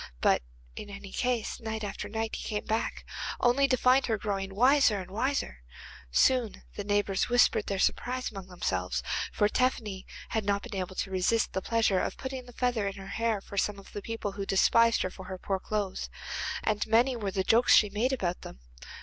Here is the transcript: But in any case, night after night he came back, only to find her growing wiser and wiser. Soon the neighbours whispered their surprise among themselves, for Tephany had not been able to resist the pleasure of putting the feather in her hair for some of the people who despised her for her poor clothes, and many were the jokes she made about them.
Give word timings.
But 0.19 0.41
in 0.75 0.89
any 0.89 1.11
case, 1.11 1.59
night 1.59 1.83
after 1.83 2.09
night 2.09 2.35
he 2.35 2.43
came 2.47 2.65
back, 2.65 3.05
only 3.39 3.67
to 3.67 3.77
find 3.77 4.07
her 4.07 4.17
growing 4.17 4.55
wiser 4.55 4.99
and 4.99 5.11
wiser. 5.11 5.59
Soon 6.09 6.63
the 6.75 6.83
neighbours 6.83 7.29
whispered 7.29 7.67
their 7.67 7.77
surprise 7.77 8.31
among 8.31 8.47
themselves, 8.47 9.03
for 9.31 9.47
Tephany 9.47 10.07
had 10.29 10.43
not 10.43 10.63
been 10.63 10.75
able 10.75 10.95
to 10.95 11.11
resist 11.11 11.53
the 11.53 11.61
pleasure 11.61 11.99
of 11.99 12.17
putting 12.17 12.45
the 12.47 12.51
feather 12.53 12.87
in 12.87 12.95
her 12.95 13.09
hair 13.09 13.41
for 13.41 13.59
some 13.59 13.77
of 13.77 13.91
the 13.91 14.01
people 14.01 14.31
who 14.31 14.43
despised 14.43 15.03
her 15.03 15.11
for 15.11 15.25
her 15.25 15.37
poor 15.37 15.59
clothes, 15.59 16.09
and 16.63 16.87
many 16.87 17.15
were 17.15 17.29
the 17.29 17.43
jokes 17.43 17.75
she 17.75 17.91
made 17.91 18.11
about 18.11 18.41
them. 18.41 18.59